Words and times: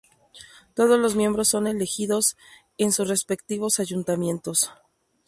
Todos 0.73 0.99
los 0.99 1.15
miembros 1.15 1.49
son 1.49 1.67
elegidos 1.67 2.35
en 2.79 2.91
sus 2.91 3.07
respectivos 3.07 3.79
ayuntamientos. 3.79 4.71